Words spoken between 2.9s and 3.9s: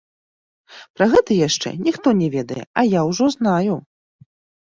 ўжо знаю.